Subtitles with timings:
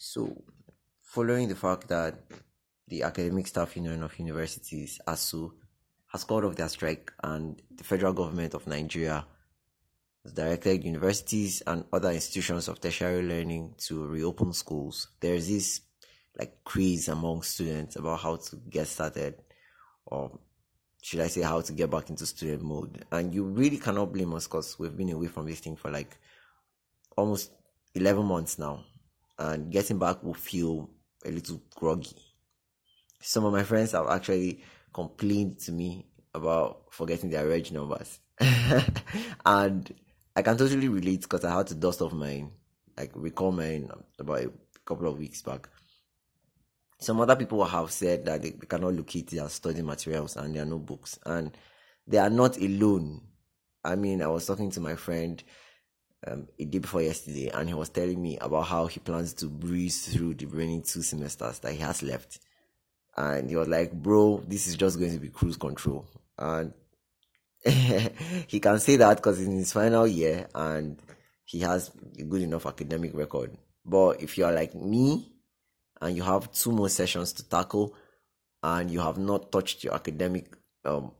[0.00, 0.44] So,
[1.02, 2.22] following the fact that
[2.86, 5.50] the Academic Staff Union of Universities, ASUU,
[6.06, 9.26] has called off their strike and the federal government of Nigeria
[10.22, 15.08] has directed universities and other institutions of tertiary learning to reopen schools.
[15.18, 15.80] There's this
[16.38, 19.34] like craze among students about how to get started
[20.06, 20.38] or
[21.02, 23.04] should I say how to get back into student mode.
[23.10, 26.16] And you really cannot blame us because we've been away from this thing for like
[27.16, 27.50] almost
[27.96, 28.84] 11 months now.
[29.38, 30.90] And getting back will feel
[31.24, 32.16] a little groggy.
[33.20, 38.20] Some of my friends have actually complained to me about forgetting their reg numbers.
[39.46, 39.92] and
[40.36, 42.52] I can totally relate because I had to dust off mine,
[42.96, 44.50] like recall mine about a
[44.84, 45.68] couple of weeks back.
[47.00, 50.64] Some other people have said that they, they cannot locate their study materials and their
[50.64, 51.56] notebooks, and
[52.06, 53.22] they are not alone.
[53.84, 55.42] I mean, I was talking to my friend
[56.26, 59.46] um, a day before yesterday, and he was telling me about how he plans to
[59.46, 62.40] breeze through the remaining two semesters that he has left.
[63.16, 66.06] And he was like, "Bro, this is just going to be cruise control."
[66.38, 66.72] And
[67.64, 71.00] he can say that because in his final year and
[71.44, 73.56] he has a good enough academic record.
[73.84, 75.32] But if you are like me,
[76.00, 77.94] and you have two more sessions to tackle
[78.62, 81.12] and you have not touched your academic um,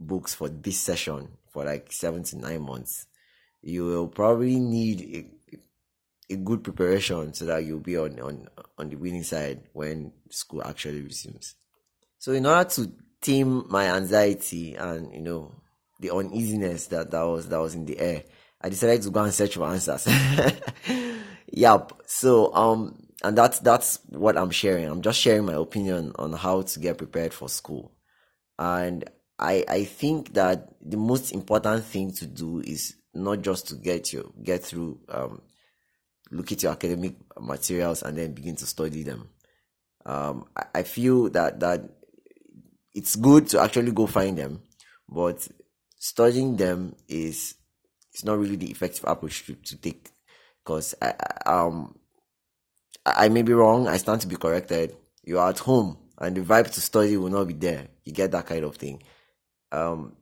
[0.00, 3.06] books for this session for like seven to nine months,
[3.62, 8.88] you will probably need a, a good preparation so that you'll be on, on, on
[8.88, 11.54] the winning side when school actually resumes.
[12.18, 15.52] So in order to tame my anxiety and, you know,
[16.00, 18.24] the uneasiness that, that was, that was in the air,
[18.60, 20.06] I decided to go and search for answers.
[21.52, 21.92] yep.
[22.06, 24.86] So, um, and that's that's what I'm sharing.
[24.86, 27.92] I'm just sharing my opinion on how to get prepared for school.
[28.58, 33.74] And I I think that the most important thing to do is not just to
[33.74, 35.42] get you get through um,
[36.30, 39.28] look at your academic materials and then begin to study them.
[40.04, 41.82] Um, I, I feel that that
[42.94, 44.62] it's good to actually go find them,
[45.08, 45.46] but
[45.98, 47.54] studying them is
[48.12, 50.10] it's not really the effective approach to, to take
[50.64, 51.14] because I,
[51.46, 51.94] um
[53.06, 53.88] I may be wrong.
[53.88, 54.94] I stand to be corrected.
[55.22, 57.88] You are at home and the vibe to study will not be there.
[58.04, 59.02] You get that kind of thing.
[59.72, 60.16] Um,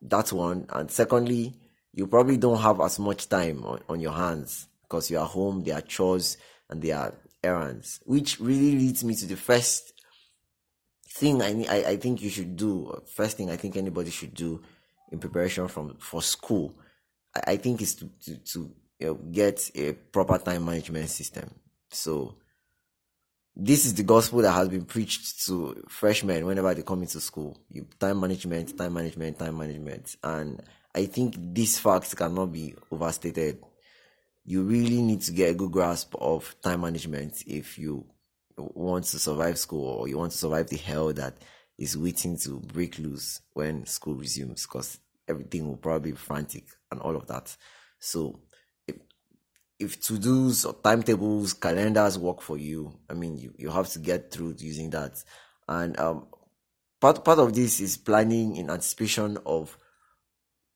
[0.00, 0.66] that's one.
[0.70, 1.54] And secondly,
[1.98, 5.64] you probably don't have as much time on, on your hands because you are home,
[5.64, 6.38] there are chores
[6.70, 9.92] and there are errands, which really leads me to the first
[11.10, 13.02] thing I, I, I think you should do.
[13.16, 14.62] First thing I think anybody should do
[15.10, 16.72] in preparation from for school,
[17.34, 18.70] I, I think is to, to, to
[19.00, 21.50] you know, get a proper time management system.
[21.90, 22.36] So
[23.56, 27.58] this is the gospel that has been preached to freshmen whenever they come into school.
[27.68, 30.14] You, time management, time management, time management.
[30.22, 30.62] And
[30.94, 33.62] I think this fact cannot be overstated.
[34.44, 38.06] You really need to get a good grasp of time management if you
[38.56, 41.36] want to survive school or you want to survive the hell that
[41.76, 44.98] is waiting to break loose when school resumes because
[45.28, 47.54] everything will probably be frantic and all of that.
[48.00, 48.40] So
[49.78, 53.98] if to dos or timetables, calendars work for you, I mean, you, you have to
[53.98, 55.22] get through using that.
[55.68, 56.26] And um,
[57.00, 59.78] part part of this is planning in anticipation of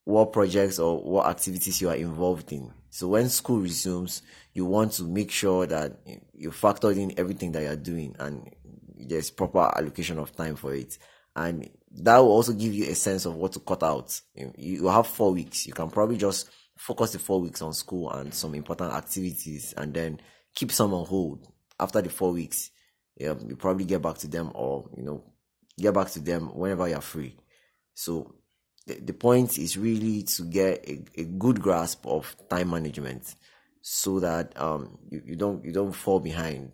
[0.04, 2.72] what projects or what activities you are involved in.
[2.90, 6.00] So when school resumes, you want to make sure that
[6.34, 8.50] you factor in everything that you're doing and
[8.96, 10.98] there's proper allocation of time for it.
[11.34, 11.70] And
[12.02, 14.20] that will also give you a sense of what to cut out.
[14.56, 15.66] You have four weeks.
[15.66, 19.94] You can probably just focus the four weeks on school and some important activities and
[19.94, 20.20] then
[20.54, 21.46] keep some on hold
[21.78, 22.70] after the four weeks
[23.16, 25.22] you probably get back to them or you know
[25.78, 27.36] get back to them whenever you're free
[27.94, 28.34] so
[28.86, 33.34] the, the point is really to get a, a good grasp of time management
[33.80, 36.72] so that um you, you don't you don't fall behind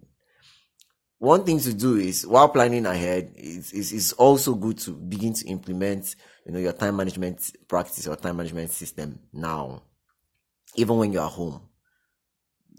[1.19, 5.33] one thing to do is while planning ahead is, is, is also good to begin
[5.35, 6.15] to implement
[6.47, 9.83] you know your time management practice or time management system now
[10.77, 11.61] even when you are home.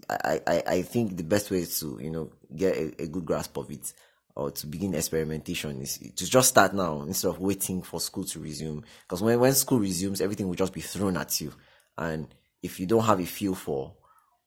[0.08, 3.56] I, I, I think the best way to, you know, get a, a good grasp
[3.56, 3.92] of it
[4.36, 8.40] or to begin experimentation is to just start now instead of waiting for school to
[8.40, 8.84] resume.
[9.02, 11.52] Because when, when school resumes, everything will just be thrown at you.
[11.98, 12.28] And
[12.62, 13.94] if you don't have a feel for,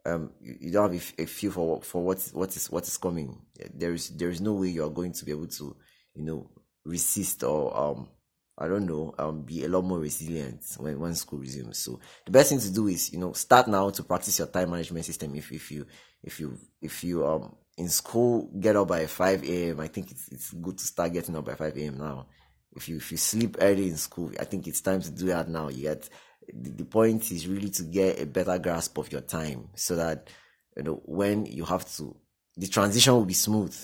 [0.06, 2.98] um, you, you don't have a, a, feel for for what what is what is
[2.98, 3.42] coming,
[3.74, 5.76] there is there is no way you are going to be able to,
[6.14, 6.50] you know,
[6.86, 8.10] resist or um
[8.58, 11.80] I don't know, um, be a lot more resilient when, when school resumes.
[11.80, 14.70] So the best thing to do is, you know, start now to practice your time
[14.70, 15.34] management system.
[15.36, 15.88] If, if you,
[16.22, 20.28] if you, if you, um, in school, get up by 5 a.m., I think it's,
[20.30, 21.98] it's good to start getting up by 5 a.m.
[21.98, 22.28] now.
[22.75, 25.48] If you, if you sleep early in school, I think it's time to do that
[25.48, 25.70] now.
[25.70, 26.10] You get,
[26.54, 30.30] the, the point is really to get a better grasp of your time so that,
[30.75, 32.16] you know, when you have to
[32.56, 33.75] the transition will be smooth.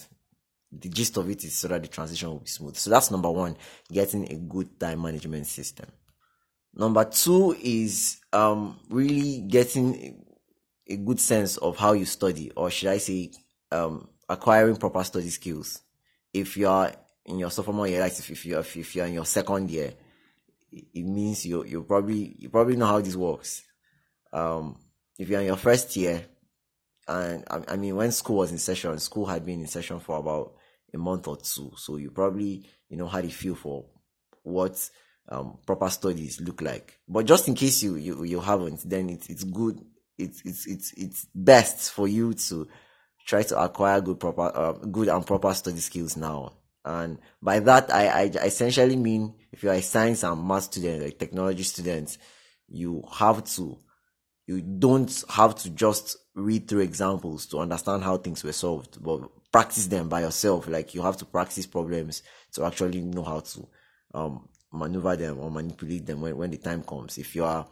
[0.72, 2.76] The gist of it is so that the transition will be smooth.
[2.76, 3.58] So that's number one,
[3.92, 5.88] getting a good time management system.
[6.76, 10.24] Number two is um, really getting
[10.88, 13.32] a good sense of how you study, or should I say,
[13.72, 15.82] um, acquiring proper study skills.
[16.34, 16.94] If you are
[17.26, 19.70] in your sophomore year, like if, if you are if you are in your second
[19.70, 19.94] year,
[20.72, 23.64] it means you you probably you probably know how this works.
[24.32, 24.78] Um,
[25.18, 26.24] if you're in your first year,
[27.08, 30.18] and I, I mean when school was in session, school had been in session for
[30.18, 30.54] about
[30.94, 33.86] a month or two, so you probably you know how to feel for
[34.44, 34.90] what
[35.30, 37.00] um, proper studies look like.
[37.08, 39.80] But just in case you you, you haven't, then it's it's good.
[40.18, 42.68] It's it's it's it's best for you to
[43.26, 46.54] try to acquire good proper uh, good and proper study skills now
[46.86, 51.04] and by that, I, I essentially mean if you are a science and math student,
[51.04, 52.18] like technology students
[52.68, 53.78] you have to,
[54.48, 59.22] you don't have to just read through examples to understand how things were solved, but
[59.52, 60.68] practice them by yourself.
[60.68, 62.24] Like you have to practice problems
[62.54, 63.68] to actually know how to
[64.14, 67.18] um, maneuver them or manipulate them when, when the time comes.
[67.18, 67.68] If you are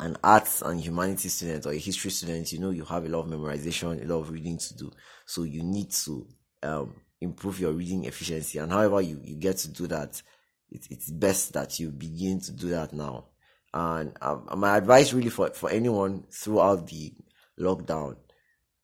[0.00, 3.20] an arts and humanities student or a history student, you know you have a lot
[3.20, 4.92] of memorization, a lot of reading to do.
[5.26, 6.26] So you need to
[6.62, 8.58] um, improve your reading efficiency.
[8.58, 10.22] And however you, you get to do that,
[10.70, 13.26] it, it's best that you begin to do that now.
[13.74, 17.12] And um, my advice really for, for anyone throughout the
[17.60, 18.16] lockdown,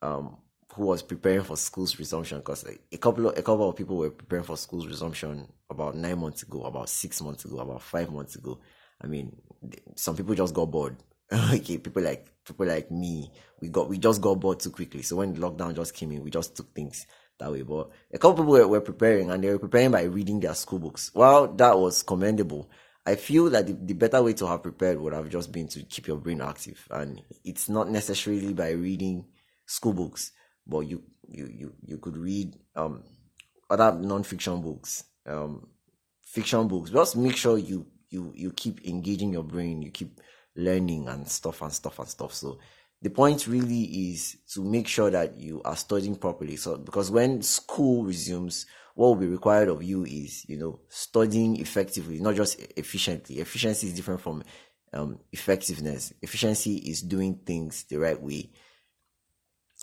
[0.01, 0.37] um,
[0.73, 4.09] who was preparing for school's resumption, because a couple of, a couple of people were
[4.09, 8.35] preparing for school's resumption about nine months ago, about six months ago, about five months
[8.35, 8.59] ago.
[9.01, 9.35] I mean,
[9.95, 10.97] some people just got bored.
[11.31, 13.31] okay, people like people like me,
[13.61, 15.01] we got we just got bored too quickly.
[15.01, 17.05] So when lockdown just came in, we just took things
[17.39, 17.63] that way.
[17.63, 20.79] But a couple people were, were preparing and they were preparing by reading their school
[20.79, 21.11] books.
[21.13, 22.69] While that was commendable,
[23.05, 25.83] I feel that the, the better way to have prepared would have just been to
[25.83, 26.87] keep your brain active.
[26.89, 29.25] And it's not necessarily by reading
[29.65, 30.31] school books,
[30.65, 33.03] but you, you, you, you could read, um,
[33.69, 35.67] other non-fiction books, um,
[36.23, 36.89] fiction books.
[36.89, 40.19] Just make sure you, you, you keep engaging your brain, you keep
[40.55, 42.33] learning and stuff and stuff and stuff.
[42.33, 42.59] So
[43.01, 46.55] the point really is to make sure that you are studying properly.
[46.55, 48.65] So, because when school resumes,
[48.95, 53.39] what will be required of you is, you know, studying effectively, not just efficiently.
[53.39, 54.43] Efficiency is different from
[54.93, 56.13] um, effectiveness.
[56.21, 58.49] Efficiency is doing things the right way.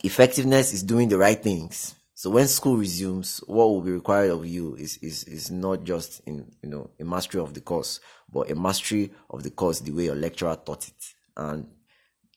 [0.03, 1.95] Effectiveness is doing the right things.
[2.23, 6.21] So when school resumes, what will be required of you is, is, is not just
[6.25, 7.99] in, you know, a mastery of the course,
[8.33, 11.15] but a mastery of the course the way your lecturer taught it.
[11.37, 11.67] And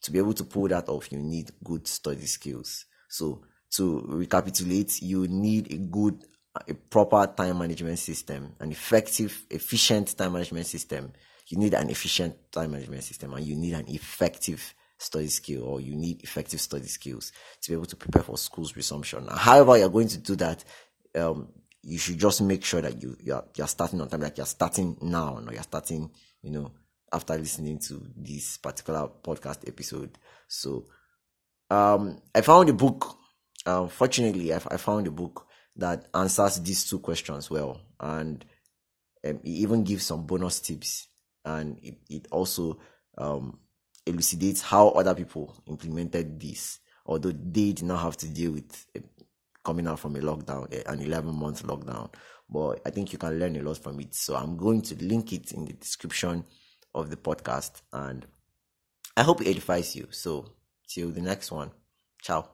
[0.01, 2.85] to be able to pull that off, you need good study skills.
[3.07, 3.43] So
[3.75, 6.19] to recapitulate, you need a good,
[6.67, 11.13] a proper time management system, an effective, efficient time management system.
[11.45, 15.81] You need an efficient time management system and you need an effective study skill or
[15.81, 17.31] you need effective study skills
[17.61, 19.27] to be able to prepare for school's resumption.
[19.29, 20.63] However, you're going to do that,
[21.15, 21.49] um,
[21.81, 24.97] you should just make sure that you, you're, you're starting on time, like you're starting
[25.01, 26.09] now, or you're starting,
[26.41, 26.71] you know,
[27.11, 30.17] after listening to this particular podcast episode.
[30.47, 30.87] So,
[31.69, 33.17] um, I found a book.
[33.65, 38.43] Um, fortunately, I, I found a book that answers these two questions well, and
[39.25, 41.07] um, it even gives some bonus tips,
[41.43, 42.79] and it, it also
[43.17, 43.59] um,
[44.05, 48.99] elucidates how other people implemented this, although they did not have to deal with uh,
[49.63, 52.13] coming out from a lockdown, eh, an 11 month lockdown.
[52.49, 54.13] But I think you can learn a lot from it.
[54.13, 56.45] So I'm going to link it in the description
[56.93, 57.81] of the podcast.
[57.91, 58.25] And
[59.17, 60.07] I hope it edifies you.
[60.11, 60.51] So,
[60.87, 61.71] till the next one.
[62.21, 62.49] Ciao.